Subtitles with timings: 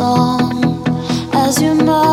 [0.00, 0.82] long.
[1.34, 2.09] As you know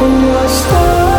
[0.00, 1.09] Download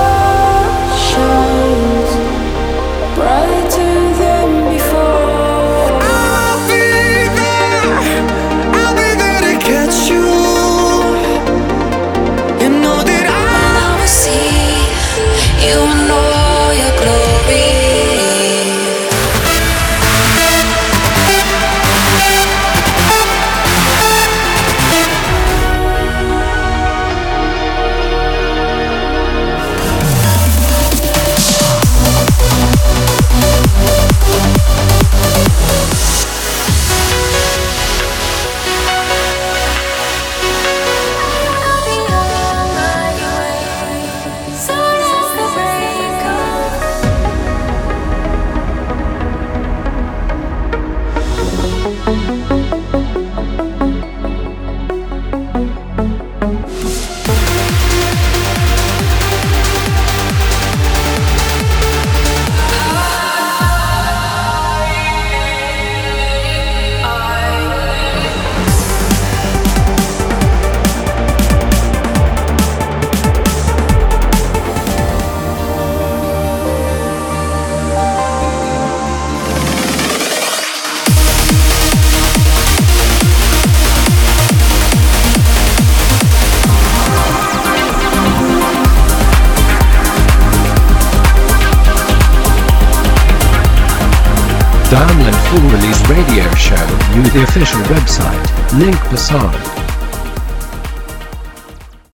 [95.52, 96.76] full release radio show
[97.12, 99.81] via the official website, link beside.